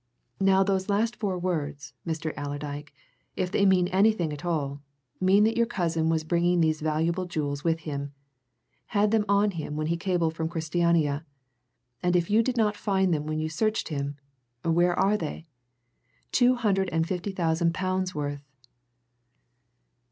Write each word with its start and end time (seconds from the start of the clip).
Now 0.39 0.63
those 0.63 0.89
last 0.89 1.15
four 1.17 1.37
words, 1.37 1.93
Mr. 2.07 2.33
Allerdyke, 2.35 2.91
if 3.37 3.51
they 3.51 3.67
mean 3.67 3.87
anything 3.89 4.33
at 4.33 4.43
all, 4.43 4.81
mean 5.19 5.43
that 5.43 5.55
your 5.55 5.67
cousin 5.67 6.09
was 6.09 6.23
bringing 6.23 6.59
these 6.59 6.81
valuable 6.81 7.25
jewels 7.25 7.63
with 7.63 7.81
him; 7.81 8.11
had 8.97 9.11
them 9.11 9.25
on 9.29 9.51
him 9.51 9.75
when 9.75 9.85
he 9.85 9.97
cabled 9.97 10.33
from 10.33 10.49
Christiania. 10.49 11.23
And 12.01 12.15
if 12.15 12.31
you 12.31 12.41
did 12.41 12.57
not 12.57 12.75
find 12.75 13.13
them 13.13 13.27
when 13.27 13.37
you 13.37 13.47
searched 13.47 13.89
him 13.89 14.17
where 14.63 14.97
are 14.97 15.17
they? 15.17 15.45
Two 16.31 16.55
hundred 16.55 16.89
and 16.89 17.07
fifty 17.07 17.31
thousand 17.31 17.75
pounds' 17.75 18.15
worth!" 18.15 18.41